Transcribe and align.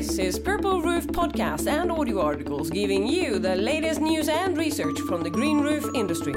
This 0.00 0.18
is 0.18 0.38
Purple 0.38 0.80
Roof 0.80 1.06
Podcast 1.08 1.66
and 1.66 1.92
audio 1.92 2.22
articles 2.22 2.70
giving 2.70 3.06
you 3.06 3.38
the 3.38 3.54
latest 3.54 4.00
news 4.00 4.30
and 4.30 4.56
research 4.56 4.98
from 5.00 5.22
the 5.22 5.28
green 5.28 5.60
roof 5.60 5.84
industry. 5.94 6.32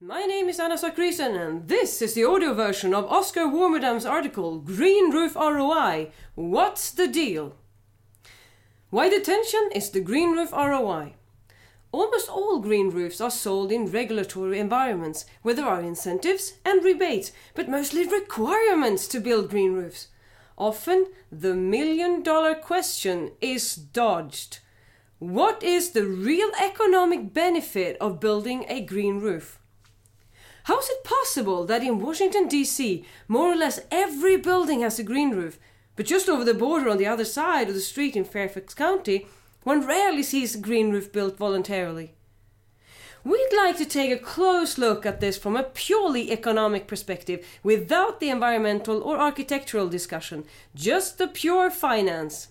My 0.00 0.24
name 0.24 0.48
is 0.48 0.58
Anna 0.58 0.74
Zakrisson, 0.74 1.40
and 1.40 1.68
this 1.68 2.02
is 2.02 2.14
the 2.14 2.24
audio 2.24 2.52
version 2.52 2.92
of 2.92 3.04
Oscar 3.04 3.42
Warmerdam's 3.42 4.04
article 4.04 4.58
Green 4.58 5.12
Roof 5.12 5.36
ROI 5.36 6.10
What's 6.34 6.90
the 6.90 7.06
Deal? 7.06 7.54
Why 8.90 9.08
the 9.08 9.20
tension 9.20 9.68
is 9.74 9.90
the 9.90 10.00
green 10.00 10.32
roof 10.32 10.52
ROI. 10.52 11.14
Almost 11.90 12.28
all 12.28 12.60
green 12.60 12.90
roofs 12.90 13.20
are 13.20 13.32
sold 13.32 13.72
in 13.72 13.90
regulatory 13.90 14.60
environments 14.60 15.24
where 15.42 15.54
there 15.54 15.66
are 15.66 15.80
incentives 15.80 16.54
and 16.64 16.84
rebates, 16.84 17.32
but 17.54 17.68
mostly 17.68 18.06
requirements 18.06 19.08
to 19.08 19.18
build 19.20 19.50
green 19.50 19.72
roofs. 19.72 20.08
Often, 20.56 21.06
the 21.32 21.54
million 21.54 22.22
dollar 22.22 22.54
question 22.54 23.32
is 23.40 23.74
dodged. 23.74 24.60
What 25.18 25.64
is 25.64 25.90
the 25.90 26.04
real 26.06 26.50
economic 26.62 27.34
benefit 27.34 27.96
of 28.00 28.20
building 28.20 28.66
a 28.68 28.82
green 28.82 29.18
roof? 29.18 29.58
How 30.64 30.78
is 30.78 30.88
it 30.88 31.04
possible 31.04 31.64
that 31.66 31.82
in 31.82 32.00
Washington, 32.00 32.48
D.C., 32.48 33.04
more 33.26 33.52
or 33.52 33.56
less 33.56 33.80
every 33.90 34.36
building 34.36 34.80
has 34.80 34.98
a 34.98 35.04
green 35.04 35.30
roof, 35.30 35.58
but 35.96 36.06
just 36.06 36.28
over 36.28 36.44
the 36.44 36.54
border 36.54 36.88
on 36.88 36.98
the 36.98 37.06
other 37.06 37.24
side 37.24 37.68
of 37.68 37.74
the 37.74 37.80
street 37.80 38.14
in 38.14 38.24
Fairfax 38.24 38.74
County, 38.74 39.26
one 39.64 39.84
rarely 39.84 40.22
sees 40.22 40.54
a 40.54 40.58
green 40.58 40.92
roof 40.92 41.10
built 41.10 41.36
voluntarily? 41.36 42.12
We'd 43.24 43.56
like 43.56 43.76
to 43.78 43.84
take 43.84 44.12
a 44.12 44.22
close 44.22 44.78
look 44.78 45.04
at 45.04 45.20
this 45.20 45.36
from 45.36 45.56
a 45.56 45.64
purely 45.64 46.30
economic 46.30 46.86
perspective, 46.86 47.44
without 47.64 48.20
the 48.20 48.30
environmental 48.30 49.02
or 49.02 49.16
architectural 49.18 49.88
discussion, 49.88 50.44
just 50.76 51.18
the 51.18 51.26
pure 51.26 51.68
finance. 51.68 52.48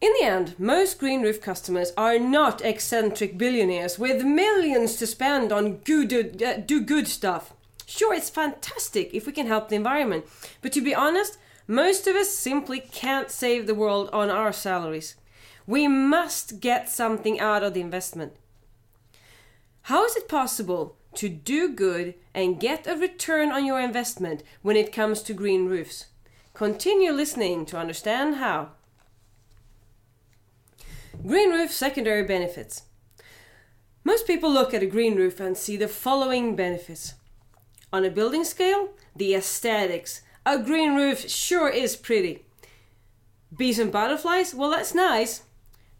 In 0.00 0.12
the 0.20 0.26
end, 0.26 0.54
most 0.56 1.00
green 1.00 1.22
roof 1.22 1.40
customers 1.40 1.92
are 1.96 2.18
not 2.18 2.64
eccentric 2.64 3.36
billionaires 3.36 3.98
with 3.98 4.22
millions 4.22 4.96
to 4.96 5.06
spend 5.08 5.50
on 5.50 5.78
good, 5.78 6.40
uh, 6.40 6.58
do 6.58 6.80
good 6.80 7.08
stuff. 7.08 7.54
Sure, 7.86 8.14
it's 8.14 8.30
fantastic 8.30 9.12
if 9.12 9.26
we 9.26 9.32
can 9.32 9.46
help 9.46 9.68
the 9.68 9.76
environment, 9.76 10.24
but 10.62 10.72
to 10.72 10.80
be 10.80 10.94
honest, 10.94 11.38
most 11.66 12.06
of 12.06 12.16
us 12.16 12.30
simply 12.30 12.80
can't 12.80 13.30
save 13.30 13.66
the 13.66 13.74
world 13.74 14.10
on 14.12 14.30
our 14.30 14.52
salaries. 14.52 15.16
We 15.66 15.88
must 15.88 16.60
get 16.60 16.88
something 16.88 17.40
out 17.40 17.62
of 17.62 17.74
the 17.74 17.80
investment. 17.80 18.34
How 19.82 20.04
is 20.04 20.16
it 20.16 20.28
possible 20.28 20.96
to 21.14 21.28
do 21.28 21.72
good 21.72 22.14
and 22.34 22.60
get 22.60 22.86
a 22.86 22.96
return 22.96 23.50
on 23.50 23.64
your 23.64 23.80
investment 23.80 24.42
when 24.62 24.76
it 24.76 24.92
comes 24.92 25.22
to 25.22 25.34
green 25.34 25.66
roofs? 25.66 26.06
Continue 26.54 27.12
listening 27.12 27.66
to 27.66 27.78
understand 27.78 28.36
how. 28.36 28.70
Green 31.26 31.50
roof 31.50 31.70
secondary 31.72 32.24
benefits. 32.24 32.82
Most 34.04 34.26
people 34.26 34.52
look 34.52 34.74
at 34.74 34.82
a 34.82 34.86
green 34.86 35.16
roof 35.16 35.40
and 35.40 35.56
see 35.56 35.76
the 35.76 35.88
following 35.88 36.54
benefits. 36.54 37.14
On 37.94 38.04
a 38.04 38.10
building 38.10 38.42
scale, 38.42 38.88
the 39.14 39.36
aesthetics. 39.36 40.22
A 40.44 40.58
green 40.58 40.96
roof 40.96 41.30
sure 41.30 41.68
is 41.68 41.94
pretty. 41.94 42.44
Bees 43.56 43.78
and 43.78 43.92
butterflies? 43.92 44.52
Well, 44.52 44.70
that's 44.70 44.96
nice. 44.96 45.42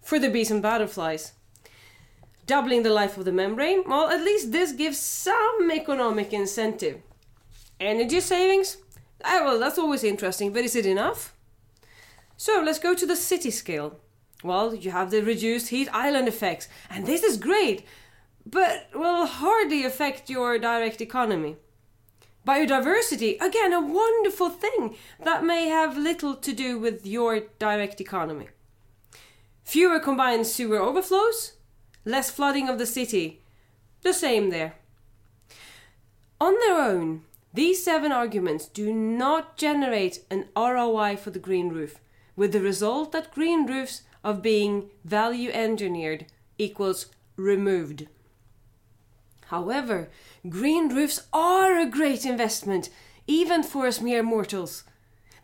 For 0.02 0.18
the 0.18 0.28
bees 0.28 0.50
and 0.50 0.60
butterflies. 0.60 1.34
Doubling 2.46 2.82
the 2.82 2.90
life 2.90 3.16
of 3.16 3.24
the 3.24 3.30
membrane? 3.30 3.84
Well, 3.86 4.10
at 4.10 4.24
least 4.24 4.50
this 4.50 4.72
gives 4.72 4.98
some 4.98 5.70
economic 5.70 6.32
incentive. 6.32 7.00
Energy 7.78 8.18
savings? 8.18 8.78
Ah, 9.24 9.42
well, 9.44 9.60
that's 9.60 9.78
always 9.78 10.02
interesting, 10.02 10.52
but 10.52 10.64
is 10.64 10.74
it 10.74 10.86
enough? 10.86 11.32
So 12.36 12.60
let's 12.60 12.80
go 12.80 12.96
to 12.96 13.06
the 13.06 13.14
city 13.14 13.52
scale. 13.52 14.00
Well, 14.42 14.74
you 14.74 14.90
have 14.90 15.12
the 15.12 15.22
reduced 15.22 15.68
heat 15.68 15.88
island 15.92 16.26
effects, 16.26 16.66
and 16.90 17.06
this 17.06 17.22
is 17.22 17.36
great, 17.36 17.86
but 18.44 18.88
will 18.92 19.26
hardly 19.26 19.84
affect 19.84 20.28
your 20.28 20.58
direct 20.58 21.00
economy. 21.00 21.54
Biodiversity, 22.46 23.40
again, 23.40 23.72
a 23.72 23.80
wonderful 23.80 24.50
thing 24.50 24.96
that 25.22 25.44
may 25.44 25.68
have 25.68 25.96
little 25.96 26.34
to 26.34 26.52
do 26.52 26.78
with 26.78 27.06
your 27.06 27.40
direct 27.58 28.00
economy. 28.00 28.48
Fewer 29.62 29.98
combined 29.98 30.46
sewer 30.46 30.78
overflows, 30.78 31.54
less 32.04 32.30
flooding 32.30 32.68
of 32.68 32.78
the 32.78 32.86
city, 32.86 33.40
the 34.02 34.12
same 34.12 34.50
there. 34.50 34.74
On 36.38 36.54
their 36.60 36.78
own, 36.78 37.22
these 37.54 37.82
seven 37.82 38.12
arguments 38.12 38.66
do 38.66 38.92
not 38.92 39.56
generate 39.56 40.20
an 40.30 40.46
ROI 40.54 41.16
for 41.16 41.30
the 41.30 41.38
green 41.38 41.70
roof, 41.70 41.98
with 42.36 42.52
the 42.52 42.60
result 42.60 43.12
that 43.12 43.32
green 43.32 43.64
roofs 43.64 44.02
of 44.22 44.42
being 44.42 44.90
value 45.04 45.50
engineered 45.50 46.26
equals 46.58 47.06
removed. 47.36 48.06
However, 49.54 50.08
green 50.48 50.88
roofs 50.88 51.28
are 51.32 51.78
a 51.78 51.86
great 51.86 52.26
investment, 52.26 52.90
even 53.28 53.62
for 53.62 53.86
us 53.86 54.00
mere 54.00 54.20
mortals. 54.20 54.82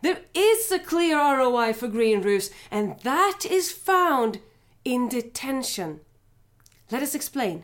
There 0.01 0.19
is 0.33 0.69
a 0.69 0.79
clear 0.79 1.17
ROI 1.17 1.71
for 1.71 1.87
green 1.87 2.21
roofs, 2.21 2.49
and 2.69 2.99
that 3.03 3.45
is 3.49 3.71
found 3.71 4.41
in 4.83 5.07
detention. 5.07 6.01
Let 6.91 7.01
us 7.01 7.15
explain. 7.15 7.63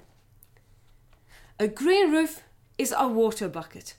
A 1.60 1.68
green 1.68 2.14
roof 2.14 2.44
is 2.78 2.94
a 2.98 3.10
water 3.10 3.50
bucket. 3.50 3.98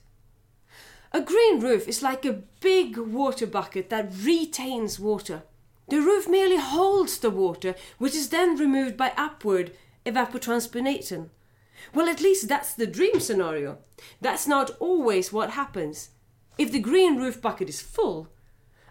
A 1.11 1.21
green 1.21 1.59
roof 1.59 1.87
is 1.87 2.01
like 2.01 2.25
a 2.25 2.41
big 2.61 2.97
water 2.97 3.45
bucket 3.45 3.91
that 3.91 4.11
retains 4.23 4.99
water. 4.99 5.43
The 5.87 6.01
roof 6.01 6.27
merely 6.27 6.57
holds 6.57 7.19
the 7.19 7.29
water, 7.29 7.75
which 7.99 8.15
is 8.15 8.29
then 8.29 8.55
removed 8.55 8.97
by 8.97 9.13
upward 9.15 9.71
evapotranspiration. 10.03 11.29
Well, 11.93 12.09
at 12.09 12.21
least 12.21 12.47
that's 12.47 12.73
the 12.73 12.87
dream 12.87 13.19
scenario. 13.19 13.79
That's 14.21 14.47
not 14.47 14.71
always 14.79 15.33
what 15.33 15.51
happens. 15.51 16.09
If 16.57 16.71
the 16.71 16.79
green 16.79 17.17
roof 17.17 17.41
bucket 17.41 17.69
is 17.69 17.81
full, 17.81 18.29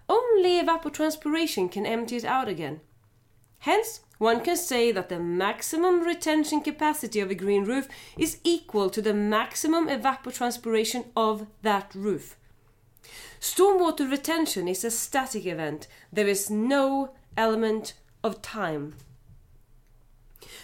only 0.08 0.60
evapotranspiration 0.60 1.70
can 1.70 1.86
empty 1.86 2.16
it 2.16 2.24
out 2.24 2.48
again. 2.48 2.80
Hence, 3.60 4.00
one 4.18 4.42
can 4.42 4.56
say 4.56 4.90
that 4.92 5.08
the 5.08 5.20
maximum 5.20 6.00
retention 6.00 6.60
capacity 6.60 7.20
of 7.20 7.30
a 7.30 7.34
green 7.34 7.64
roof 7.64 7.88
is 8.16 8.38
equal 8.42 8.90
to 8.90 9.02
the 9.02 9.14
maximum 9.14 9.88
evapotranspiration 9.88 11.06
of 11.16 11.46
that 11.62 11.94
roof. 11.94 12.36
Stormwater 13.40 14.10
retention 14.10 14.66
is 14.66 14.84
a 14.84 14.90
static 14.90 15.46
event. 15.46 15.86
There 16.12 16.26
is 16.26 16.50
no 16.50 17.14
element 17.36 17.94
of 18.24 18.42
time. 18.42 18.94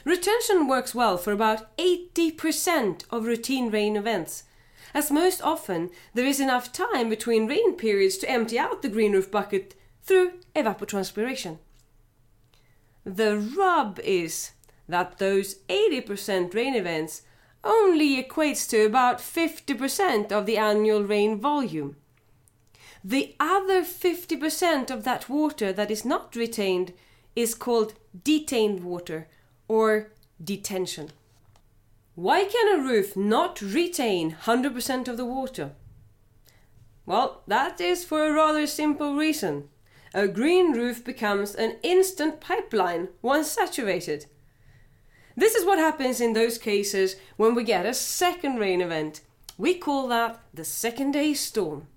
Retention 0.05 0.69
works 0.69 0.95
well 0.95 1.17
for 1.17 1.33
about 1.33 1.77
80% 1.79 3.05
of 3.11 3.25
routine 3.25 3.71
rain 3.71 3.97
events, 3.97 4.45
as 4.93 5.11
most 5.11 5.41
often 5.43 5.91
there 6.13 6.27
is 6.27 6.41
enough 6.41 6.73
time 6.73 7.09
between 7.09 7.47
rain 7.47 7.75
periods 7.75 8.19
to 8.19 8.31
empty 8.31 8.59
out 8.59 8.83
the 8.83 8.89
green 8.91 9.13
roof 9.13 9.31
bucket 9.31 9.75
through 10.03 10.33
evapotranspiration. 10.55 11.59
The 13.05 13.39
rub 13.39 13.99
is 14.01 14.53
that 14.89 15.19
those 15.19 15.57
80% 15.71 16.55
rain 16.55 16.75
events 16.75 17.23
only 17.63 18.23
equates 18.23 18.69
to 18.69 18.85
about 18.85 19.19
50% 19.19 20.31
of 20.31 20.45
the 20.45 20.59
annual 20.59 21.03
rain 21.03 21.41
volume. 21.41 21.97
The 23.03 23.35
other 23.41 23.83
50% 23.83 24.91
of 24.91 25.05
that 25.05 25.29
water 25.31 25.73
that 25.73 25.91
is 25.91 26.05
not 26.05 26.37
retained 26.37 26.93
is 27.35 27.55
called 27.55 27.95
detained 28.23 28.85
water 28.85 29.29
or 29.69 30.13
detention. 30.43 31.11
Why 32.15 32.45
can 32.45 32.79
a 32.79 32.83
roof 32.83 33.17
not 33.17 33.61
retain 33.61 34.37
100% 34.43 35.09
of 35.09 35.17
the 35.17 35.25
water? 35.25 35.73
Well, 37.07 37.43
that 37.47 37.81
is 37.81 38.05
for 38.05 38.27
a 38.27 38.33
rather 38.33 38.67
simple 38.67 39.15
reason. 39.15 39.69
A 40.15 40.29
green 40.29 40.73
roof 40.73 41.05
becomes 41.05 41.55
an 41.55 41.77
instant 41.83 42.41
pipeline 42.41 43.09
once 43.21 43.51
saturated. 43.51 44.27
This 45.37 45.57
is 45.57 45.67
what 45.67 45.79
happens 45.79 46.21
in 46.21 46.33
those 46.33 46.57
cases 46.57 47.17
when 47.37 47.57
we 47.57 47.65
get 47.65 47.85
a 47.85 47.93
second 47.93 48.59
rain 48.59 48.81
event. 48.81 49.23
We 49.59 49.75
call 49.75 50.07
that 50.09 50.41
the 50.55 50.65
second 50.65 51.13
day 51.13 51.35
storm. 51.35 51.89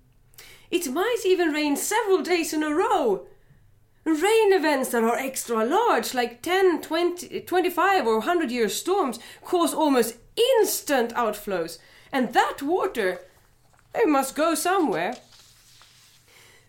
It 0.70 0.92
might 0.92 1.22
even 1.24 1.52
rain 1.52 1.76
several 1.76 2.22
days 2.22 2.52
in 2.52 2.62
a 2.62 2.74
row. 2.74 3.26
Rain 4.08 4.54
events 4.54 4.88
that 4.90 5.04
are 5.04 5.16
extra 5.16 5.66
large, 5.66 6.14
like 6.14 6.40
10, 6.40 6.80
20, 6.80 7.40
25 7.40 8.06
or 8.06 8.18
100 8.18 8.50
year 8.50 8.70
storms, 8.70 9.18
cause 9.44 9.74
almost 9.74 10.16
instant 10.34 11.12
outflows. 11.12 11.78
And 12.10 12.32
that 12.32 12.62
water, 12.62 13.20
it 13.94 14.08
must 14.08 14.34
go 14.34 14.54
somewhere. 14.54 15.14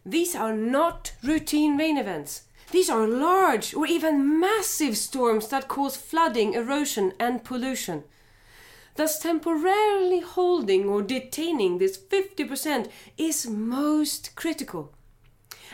These 0.05 0.35
are 0.35 0.53
not 0.53 1.13
routine 1.23 1.77
rain 1.77 1.97
events. 1.97 2.43
These 2.71 2.89
are 2.89 3.07
large 3.07 3.73
or 3.73 3.87
even 3.87 4.39
massive 4.39 4.97
storms 4.97 5.47
that 5.47 5.69
cause 5.69 5.95
flooding, 5.95 6.55
erosion, 6.55 7.13
and 7.19 7.43
pollution. 7.43 8.03
Thus, 8.95 9.17
temporarily 9.17 10.19
holding 10.19 10.89
or 10.89 11.01
detaining 11.01 11.77
this 11.77 11.97
50% 11.97 12.89
is 13.17 13.47
most 13.47 14.35
critical. 14.35 14.93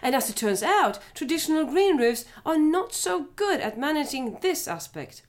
And 0.06 0.14
as 0.14 0.30
it 0.30 0.36
turns 0.36 0.62
out, 0.62 1.00
traditional 1.16 1.66
green 1.66 1.98
roofs 1.98 2.26
are 2.46 2.60
not 2.60 2.94
so 2.94 3.30
good 3.36 3.60
at 3.60 3.80
managing 3.80 4.38
this 4.40 4.68
aspect. 4.68 5.24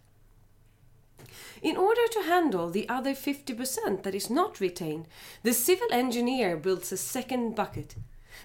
In 1.63 1.79
order 1.79 2.07
to 2.13 2.25
handle 2.25 2.69
the 2.69 2.87
other 2.87 3.13
50% 3.13 4.03
that 4.03 4.15
is 4.15 4.29
not 4.29 4.61
retained, 4.61 5.07
the 5.43 5.55
civil 5.55 5.87
engineer 5.91 6.59
builds 6.59 6.93
a 6.93 6.99
second 6.99 7.57
bucket. 7.57 7.95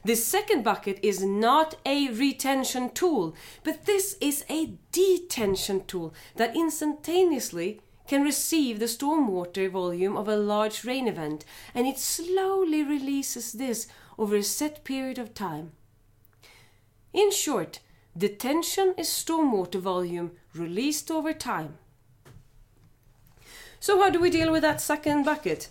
This 0.05 0.25
second 0.25 0.63
bucket 0.63 0.99
is 1.03 1.21
not 1.21 1.75
a 1.85 2.07
retention 2.07 2.91
tool, 2.91 3.35
but 3.65 3.85
this 3.85 4.15
is 4.21 4.45
a 4.49 4.75
detention 4.93 5.83
tool 5.83 6.13
that 6.37 6.55
instantaneously 6.55 7.81
can 8.07 8.23
receive 8.23 8.79
the 8.79 8.85
stormwater 8.85 9.69
volume 9.69 10.15
of 10.15 10.29
a 10.29 10.37
large 10.37 10.85
rain 10.85 11.09
event 11.09 11.43
and 11.75 11.87
it 11.87 11.99
slowly 11.99 12.83
releases 12.83 13.51
this 13.51 13.87
over 14.17 14.37
a 14.37 14.43
set 14.43 14.85
period 14.85 15.19
of 15.19 15.33
time. 15.33 15.73
In 17.13 17.31
short, 17.31 17.79
detention 18.17 18.93
is 18.97 19.07
stormwater 19.07 19.79
volume 19.79 20.31
released 20.53 21.11
over 21.11 21.33
time. 21.33 21.77
So 23.79 24.01
how 24.01 24.09
do 24.09 24.19
we 24.19 24.29
deal 24.29 24.51
with 24.51 24.61
that 24.61 24.79
second 24.79 25.23
bucket? 25.23 25.69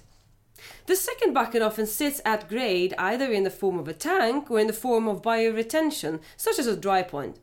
The 0.87 0.97
second 0.97 1.33
bucket 1.33 1.63
often 1.63 1.87
sits 1.87 2.21
at 2.25 2.49
grade 2.49 2.93
either 2.99 3.31
in 3.33 3.45
the 3.45 3.51
form 3.51 3.79
of 3.79 3.89
a 3.89 3.95
tank 3.95 4.51
or 4.51 4.59
in 4.59 4.67
the 4.67 4.73
form 4.73 5.09
of 5.09 5.23
bioretention, 5.23 6.21
such 6.37 6.59
as 6.59 6.67
a 6.67 6.77
dry 6.77 7.03
point. 7.03 7.39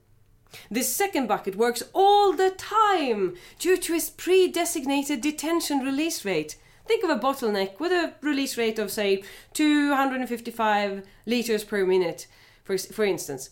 This 0.69 0.93
second 0.93 1.27
bucket 1.27 1.55
works 1.55 1.83
all 1.93 2.33
the 2.33 2.51
time 2.51 3.35
due 3.57 3.77
to 3.77 3.93
its 3.93 4.09
pre-designated 4.09 5.21
detention 5.21 5.79
release 5.79 6.23
rate. 6.23 6.57
Think 6.85 7.03
of 7.03 7.09
a 7.09 7.19
bottleneck 7.19 7.79
with 7.79 7.91
a 7.91 8.13
release 8.21 8.57
rate 8.57 8.79
of 8.79 8.91
say 8.91 9.23
255 9.53 11.03
liters 11.25 11.63
per 11.63 11.85
minute, 11.85 12.27
for, 12.63 12.77
for 12.77 13.03
instance. 13.03 13.49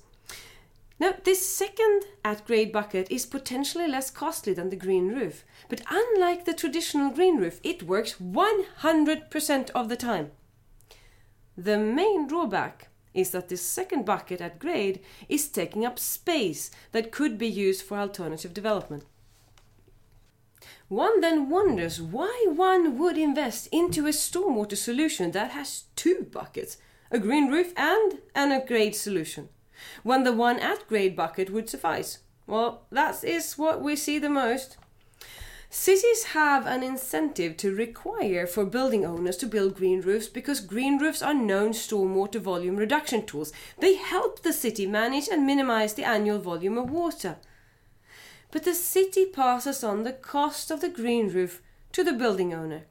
Now, 0.98 1.14
this 1.24 1.46
second 1.48 2.04
at 2.24 2.46
grade 2.46 2.72
bucket 2.72 3.12
is 3.12 3.26
potentially 3.26 3.88
less 3.88 4.10
costly 4.10 4.54
than 4.54 4.70
the 4.70 4.78
green 4.78 5.10
roof, 5.10 5.44
but 5.68 5.82
unlike 5.90 6.46
the 6.46 6.54
traditional 6.54 7.10
green 7.10 7.38
roof, 7.38 7.60
it 7.64 7.84
works 7.84 8.14
100% 8.14 9.70
of 9.72 9.90
the 9.90 9.98
time. 9.98 10.32
The 11.58 11.78
main 11.78 12.28
drawback 12.28 12.88
is 13.14 13.32
that 13.32 13.50
this 13.50 13.62
second 13.62 14.06
bucket 14.06 14.40
at 14.40 14.60
grade 14.60 15.02
is 15.28 15.50
taking 15.50 15.86
up 15.86 16.00
space 16.00 16.72
that 16.94 17.12
could 17.12 17.38
be 17.38 17.48
used 17.48 17.82
for 17.82 17.98
alternative 17.98 18.54
development. 18.54 19.04
One 20.88 21.20
then 21.20 21.50
wonders 21.50 22.02
why 22.02 22.46
one 22.48 22.98
would 22.98 23.18
invest 23.18 23.68
into 23.72 24.06
a 24.06 24.12
stormwater 24.12 24.78
solution 24.78 25.32
that 25.32 25.52
has 25.52 25.86
two 25.96 26.28
buckets, 26.32 26.78
a 27.12 27.20
green 27.20 27.50
roof 27.50 27.74
and 27.76 28.20
an 28.34 28.52
at 28.52 28.68
grade 28.68 28.96
solution 28.96 29.50
when 30.04 30.24
the 30.24 30.34
one 30.34 30.60
at 30.60 30.88
grade 30.88 31.16
bucket 31.16 31.50
would 31.50 31.70
suffice. 31.70 32.20
Well, 32.48 32.86
that 32.92 33.24
is 33.24 33.58
what 33.58 33.82
we 33.82 33.96
see 33.96 34.20
the 34.20 34.30
most. 34.30 34.78
Cities 35.70 36.26
have 36.26 36.66
an 36.66 36.84
incentive 36.84 37.58
to 37.58 37.76
require 37.76 38.48
for 38.48 38.66
building 38.66 39.06
owners 39.06 39.36
to 39.38 39.46
build 39.46 39.76
green 39.76 40.00
roofs 40.00 40.30
because 40.30 40.62
green 40.62 40.98
roofs 41.00 41.22
are 41.22 41.34
known 41.34 41.72
stormwater 41.72 42.40
volume 42.40 42.78
reduction 42.78 43.26
tools. 43.26 43.52
They 43.80 43.96
help 43.96 44.42
the 44.42 44.54
city 44.54 44.88
manage 44.88 45.28
and 45.28 45.46
minimize 45.46 45.94
the 45.94 46.06
annual 46.06 46.40
volume 46.40 46.78
of 46.78 46.92
water. 46.92 47.38
But 48.52 48.64
the 48.64 48.74
city 48.74 49.26
passes 49.26 49.84
on 49.84 50.04
the 50.04 50.14
cost 50.14 50.72
of 50.72 50.80
the 50.80 50.88
green 50.88 51.28
roof 51.28 51.62
to 51.92 52.06
the 52.06 52.14
building 52.14 52.54
owner. 52.54 52.86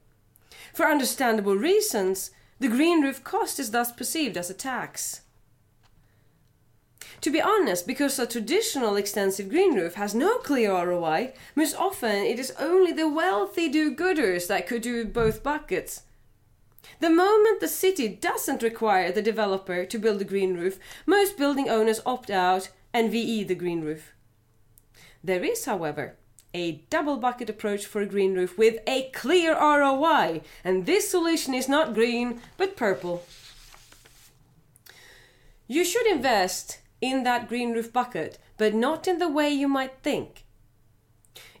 For 0.73 0.85
understandable 0.85 1.55
reasons, 1.55 2.29
the 2.59 2.67
green 2.67 3.01
roof 3.01 3.23
cost 3.23 3.59
is 3.59 3.71
thus 3.71 3.91
perceived 3.91 4.37
as 4.37 4.51
a 4.51 4.53
tax. 4.53 5.21
To 7.21 7.31
be 7.31 7.41
honest, 7.41 7.87
because 7.87 8.19
a 8.19 8.27
traditional 8.27 8.95
extensive 8.95 9.49
green 9.49 9.75
roof 9.75 9.95
has 9.95 10.13
no 10.13 10.37
clear 10.37 10.71
ROI, 10.71 11.33
most 11.55 11.75
often 11.75 12.17
it 12.17 12.39
is 12.39 12.53
only 12.59 12.91
the 12.91 13.09
wealthy 13.09 13.69
do-gooders 13.69 14.47
that 14.47 14.67
could 14.67 14.81
do 14.81 15.05
both 15.05 15.43
buckets. 15.43 16.03
The 16.99 17.09
moment 17.09 17.59
the 17.59 17.67
city 17.67 18.07
doesn't 18.07 18.63
require 18.63 19.11
the 19.11 19.21
developer 19.21 19.85
to 19.85 19.99
build 19.99 20.21
a 20.21 20.25
green 20.25 20.55
roof, 20.55 20.79
most 21.05 21.37
building 21.37 21.69
owners 21.69 22.01
opt 22.05 22.29
out 22.29 22.69
and 22.93 23.11
VE 23.11 23.43
the 23.43 23.55
green 23.55 23.81
roof. 23.81 24.13
There 25.23 25.43
is, 25.43 25.65
however, 25.65 26.15
a 26.53 26.83
double 26.89 27.17
bucket 27.17 27.49
approach 27.49 27.85
for 27.85 28.01
a 28.01 28.05
green 28.05 28.35
roof 28.35 28.57
with 28.57 28.79
a 28.87 29.09
clear 29.11 29.53
ROI, 29.53 30.41
and 30.63 30.85
this 30.85 31.09
solution 31.09 31.53
is 31.53 31.67
not 31.67 31.93
green 31.93 32.39
but 32.57 32.77
purple. 32.77 33.25
You 35.67 35.83
should 35.83 36.05
invest 36.07 36.77
in 37.09 37.23
that 37.23 37.47
green 37.47 37.73
roof 37.73 37.93
bucket, 37.93 38.37
but 38.57 38.73
not 38.73 39.07
in 39.07 39.19
the 39.19 39.29
way 39.29 39.49
you 39.49 39.67
might 39.67 40.01
think. 40.01 40.45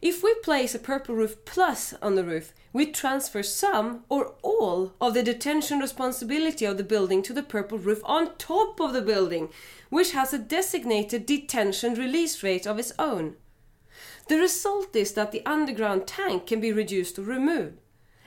If 0.01 0.23
we 0.23 0.33
place 0.35 0.75
a 0.75 0.79
Purple 0.79 1.15
Roof 1.15 1.45
Plus 1.45 1.93
on 2.01 2.15
the 2.15 2.23
roof, 2.23 2.53
we 2.71 2.91
transfer 2.91 3.43
some 3.43 4.03
or 4.09 4.35
all 4.41 4.93
of 4.99 5.13
the 5.13 5.23
detention 5.23 5.79
responsibility 5.79 6.65
of 6.65 6.77
the 6.77 6.83
building 6.83 7.21
to 7.23 7.33
the 7.33 7.43
Purple 7.43 7.77
Roof 7.77 8.01
on 8.03 8.35
top 8.37 8.79
of 8.79 8.93
the 8.93 9.01
building, 9.01 9.49
which 9.89 10.11
has 10.11 10.33
a 10.33 10.37
designated 10.37 11.25
detention 11.25 11.95
release 11.95 12.43
rate 12.43 12.67
of 12.67 12.77
its 12.77 12.93
own. 12.99 13.35
The 14.27 14.37
result 14.37 14.95
is 14.95 15.13
that 15.13 15.31
the 15.31 15.45
underground 15.45 16.07
tank 16.07 16.47
can 16.47 16.59
be 16.59 16.71
reduced 16.71 17.17
or 17.19 17.23
removed 17.23 17.79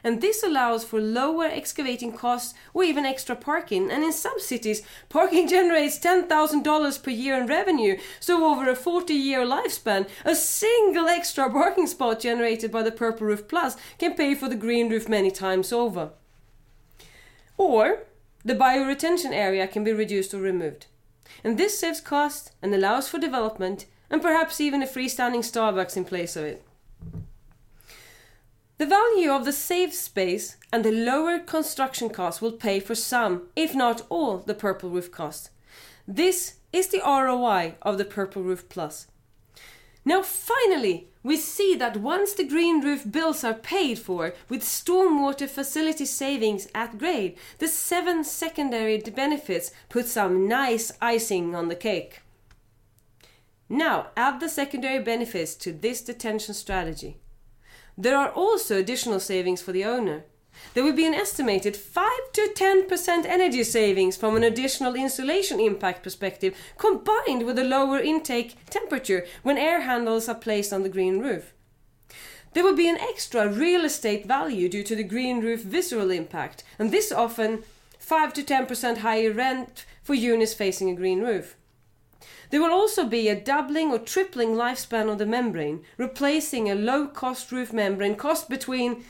and 0.05 0.21
this 0.21 0.43
allows 0.43 0.85
for 0.85 1.01
lower 1.01 1.45
excavating 1.45 2.13
costs 2.13 2.55
or 2.73 2.85
even 2.85 3.05
extra 3.05 3.35
parking. 3.35 3.91
And 3.91 4.05
in 4.05 4.13
some 4.13 4.39
cities, 4.39 4.83
parking 5.09 5.49
generates 5.57 5.99
$10,000 5.99 7.03
per 7.03 7.11
year 7.11 7.41
in 7.41 7.47
revenue. 7.47 7.99
So, 8.21 8.45
over 8.45 8.69
a 8.69 8.77
40 8.77 9.15
year 9.15 9.45
lifespan, 9.45 10.09
a 10.25 10.35
single 10.35 11.09
extra 11.09 11.51
parking 11.51 11.87
spot 11.87 12.21
generated 12.21 12.71
by 12.71 12.83
the 12.83 12.93
Purple 12.93 13.27
Roof 13.27 13.49
Plus 13.49 13.77
can 13.99 14.15
pay 14.15 14.35
for 14.35 14.49
the 14.49 14.55
green 14.55 14.89
roof 14.89 15.09
many 15.09 15.31
times 15.31 15.73
over. 15.73 16.11
Or, 17.57 18.05
the 18.45 18.55
bioretention 18.55 19.33
area 19.33 19.67
can 19.67 19.85
be 19.85 19.93
reduced 19.93 20.33
or 20.33 20.39
removed. 20.41 20.87
And 21.43 21.59
this 21.59 21.79
saves 21.79 22.01
cost 22.01 22.53
and 22.63 22.75
allows 22.75 23.09
for 23.09 23.19
development 23.19 23.87
and 24.11 24.23
perhaps 24.23 24.61
even 24.61 24.83
a 24.83 24.87
freestanding 24.87 25.41
Starbucks 25.41 25.97
in 25.97 26.05
place 26.05 26.37
of 26.37 26.45
it. 26.45 26.65
The 28.79 28.87
value 28.87 29.33
of 29.33 29.45
the 29.45 29.53
saved 29.53 29.95
space 29.95 30.57
and 30.73 30.85
the 30.85 30.93
lower 30.93 31.41
construction 31.41 32.11
cost 32.11 32.41
will 32.41 32.53
pay 32.53 32.79
for 32.79 32.95
some, 32.95 33.49
if 33.57 33.75
not 33.75 34.07
all, 34.09 34.39
the 34.39 34.55
Purple 34.55 34.89
Roof 34.91 35.11
cost. 35.11 35.51
This 36.07 36.55
is 36.73 36.87
the 36.87 37.03
ROI 37.05 37.75
of 37.83 37.99
the 37.99 38.05
Purple 38.05 38.45
Roof 38.45 38.69
Plus. 38.69 39.09
Now, 40.05 40.23
finally, 40.23 41.09
we 41.25 41.37
see 41.37 41.75
that 41.75 41.97
once 41.97 42.35
the 42.35 42.45
green 42.45 42.81
roof 42.81 43.03
bills 43.11 43.43
are 43.43 43.53
paid 43.53 43.99
for 43.99 44.33
with 44.49 44.63
stormwater 44.63 45.49
facility 45.49 46.05
savings 46.05 46.69
at 46.73 46.99
grade, 46.99 47.37
the 47.59 47.67
seven 47.67 48.23
secondary 48.23 48.99
benefits 48.99 49.73
put 49.89 50.07
some 50.07 50.47
nice 50.47 50.93
icing 51.01 51.53
on 51.53 51.67
the 51.67 51.75
cake. 51.75 52.21
Now, 53.69 54.07
add 54.17 54.39
the 54.39 54.49
secondary 54.49 55.03
benefits 55.03 55.57
to 55.57 55.73
this 55.73 56.01
detention 56.01 56.55
strategy. 56.55 57.17
There 58.01 58.17
are 58.17 58.31
also 58.31 58.79
additional 58.79 59.19
savings 59.19 59.61
for 59.61 59.73
the 59.73 59.85
owner. 59.85 60.25
There 60.73 60.85
will 60.85 60.93
be 60.93 61.07
an 61.07 61.15
estimated 61.15 61.77
5 61.77 62.09
to 62.35 62.53
10% 62.55 63.27
energy 63.27 63.65
savings 63.65 64.17
from 64.17 64.37
an 64.37 64.45
additional 64.45 64.95
insulation 64.95 65.59
impact 65.59 66.05
perspective 66.05 66.57
combined 66.79 67.45
with 67.45 67.59
a 67.59 67.65
lower 67.65 67.99
intake 67.99 68.57
temperature 68.71 69.27
when 69.43 69.59
air 69.59 69.81
handles 69.81 70.29
are 70.29 70.37
placed 70.37 70.73
on 70.73 70.85
the 70.85 70.89
green 70.89 71.19
roof. 71.19 71.53
There 72.55 72.63
will 72.63 72.77
be 72.77 72.89
an 72.89 72.99
extra 73.01 73.49
real 73.49 73.85
estate 73.85 74.27
value 74.27 74.69
due 74.69 74.85
to 74.85 74.95
the 74.95 75.03
green 75.03 75.41
roof 75.41 75.63
visceral 75.63 76.13
impact, 76.13 76.63
and 76.79 76.93
this 76.93 77.11
often 77.11 77.65
5 77.99 78.33
to 78.35 78.45
10% 78.45 78.99
higher 78.99 79.33
rent 79.33 79.85
for 80.05 80.15
units 80.15 80.55
facing 80.55 80.89
a 80.89 80.95
green 80.95 81.21
roof. 81.21 81.57
There 82.51 82.61
will 82.61 82.73
also 82.73 83.05
be 83.05 83.29
a 83.29 83.39
doubling 83.39 83.91
or 83.93 83.99
tripling 83.99 84.51
lifespan 84.55 85.11
of 85.11 85.19
the 85.19 85.27
membrane, 85.27 85.83
replacing 85.97 86.71
a 86.71 86.75
low 86.75 87.07
cost 87.07 87.53
roof 87.53 87.73
membrane 87.73 88.17
cost 88.17 88.49
between 88.49 89.05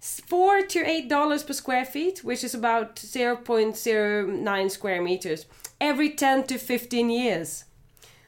4 0.00 0.62
to 0.62 0.78
8 0.80 1.08
dollars 1.08 1.42
per 1.42 1.52
square 1.52 1.84
feet, 1.84 2.24
which 2.24 2.42
is 2.42 2.54
about 2.54 2.96
0.09 2.96 4.70
square 4.70 5.02
meters, 5.02 5.46
every 5.80 6.10
10 6.10 6.46
to 6.46 6.58
15 6.58 7.10
years. 7.10 7.64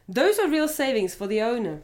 Those 0.09 0.38
are 0.38 0.49
real 0.49 0.69
savings 0.69 1.14
for 1.14 1.26
the 1.26 1.40
owner. 1.40 1.83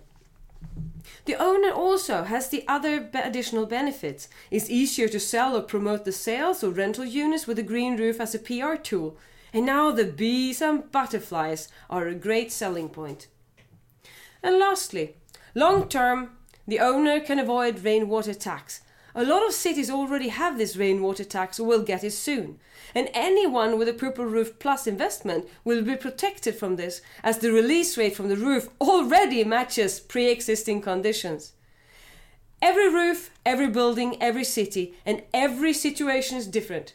The 1.24 1.36
owner 1.36 1.70
also 1.70 2.24
has 2.24 2.48
the 2.48 2.64
other 2.68 3.08
additional 3.14 3.66
benefits. 3.66 4.28
It's 4.50 4.70
easier 4.70 5.08
to 5.08 5.20
sell 5.20 5.56
or 5.56 5.62
promote 5.62 6.04
the 6.04 6.12
sales 6.12 6.62
or 6.62 6.70
rental 6.70 7.04
units 7.04 7.46
with 7.46 7.58
a 7.58 7.62
green 7.62 7.96
roof 7.96 8.20
as 8.20 8.34
a 8.34 8.38
PR 8.38 8.74
tool 8.76 9.16
And 9.52 9.66
now 9.66 9.90
the 9.90 10.04
bees 10.04 10.60
and 10.60 10.90
butterflies 10.90 11.68
are 11.88 12.06
a 12.06 12.14
great 12.14 12.52
selling 12.52 12.88
point. 12.88 13.28
And 14.42 14.58
lastly, 14.58 15.16
long 15.54 15.88
term, 15.88 16.36
the 16.66 16.80
owner 16.80 17.20
can 17.20 17.38
avoid 17.38 17.84
rainwater 17.84 18.34
tax. 18.34 18.82
A 19.14 19.24
lot 19.24 19.44
of 19.44 19.52
cities 19.52 19.90
already 19.90 20.28
have 20.28 20.58
this 20.58 20.76
rainwater 20.76 21.24
tax 21.24 21.58
or 21.58 21.66
will 21.66 21.82
get 21.82 22.04
it 22.04 22.12
soon. 22.12 22.60
And 22.94 23.10
anyone 23.14 23.78
with 23.78 23.88
a 23.88 23.92
Purple 23.92 24.26
Roof 24.26 24.58
Plus 24.58 24.86
investment 24.86 25.48
will 25.64 25.82
be 25.82 25.96
protected 25.96 26.54
from 26.54 26.76
this 26.76 27.00
as 27.24 27.38
the 27.38 27.50
release 27.50 27.96
rate 27.96 28.14
from 28.14 28.28
the 28.28 28.36
roof 28.36 28.68
already 28.80 29.42
matches 29.44 29.98
pre 29.98 30.30
existing 30.30 30.82
conditions. 30.82 31.52
Every 32.60 32.92
roof, 32.92 33.30
every 33.46 33.68
building, 33.68 34.20
every 34.20 34.44
city, 34.44 34.94
and 35.06 35.22
every 35.32 35.72
situation 35.72 36.36
is 36.36 36.46
different. 36.46 36.94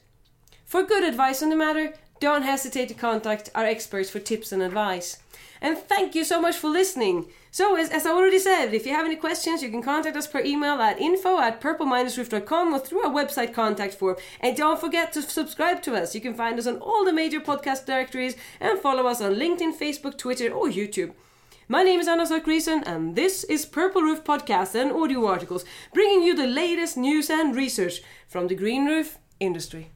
For 0.65 0.83
good 0.83 1.03
advice 1.03 1.41
on 1.41 1.49
the 1.49 1.55
matter, 1.55 1.93
don't 2.23 2.43
hesitate 2.43 2.87
to 2.87 2.93
contact 2.93 3.49
our 3.53 3.65
experts 3.65 4.09
for 4.09 4.19
tips 4.19 4.53
and 4.53 4.61
advice. 4.61 5.17
And 5.61 5.77
thank 5.77 6.15
you 6.15 6.23
so 6.23 6.39
much 6.39 6.55
for 6.55 6.69
listening. 6.69 7.27
So, 7.51 7.75
as, 7.75 7.89
as 7.89 8.05
I 8.05 8.11
already 8.11 8.39
said, 8.39 8.73
if 8.73 8.85
you 8.85 8.93
have 8.93 9.05
any 9.05 9.17
questions, 9.17 9.61
you 9.61 9.69
can 9.69 9.83
contact 9.83 10.15
us 10.15 10.25
per 10.25 10.39
email 10.39 10.81
at 10.81 11.01
info 11.01 11.39
at 11.39 11.59
purple-roof.com 11.59 12.73
or 12.73 12.79
through 12.79 13.03
our 13.05 13.13
website 13.13 13.53
contact 13.53 13.95
form. 13.95 14.15
And 14.39 14.55
don't 14.55 14.79
forget 14.79 15.11
to 15.13 15.21
subscribe 15.21 15.81
to 15.83 15.95
us. 15.95 16.15
You 16.15 16.21
can 16.21 16.33
find 16.33 16.57
us 16.57 16.65
on 16.65 16.77
all 16.77 17.03
the 17.03 17.11
major 17.11 17.41
podcast 17.41 17.85
directories 17.85 18.37
and 18.61 18.79
follow 18.79 19.05
us 19.05 19.21
on 19.21 19.35
LinkedIn, 19.35 19.77
Facebook, 19.77 20.17
Twitter, 20.17 20.49
or 20.49 20.67
YouTube. 20.67 21.11
My 21.67 21.83
name 21.83 21.99
is 21.99 22.07
Anna 22.07 22.25
Zakrisson, 22.25 22.83
and 22.85 23.17
this 23.17 23.43
is 23.45 23.65
Purple 23.65 24.01
Roof 24.01 24.23
Podcast 24.23 24.75
and 24.75 24.91
audio 24.93 25.25
articles, 25.25 25.65
bringing 25.93 26.23
you 26.23 26.35
the 26.35 26.47
latest 26.47 26.95
news 26.95 27.29
and 27.29 27.53
research 27.53 28.01
from 28.27 28.47
the 28.47 28.55
green 28.55 28.85
roof 28.85 29.17
industry. 29.39 29.91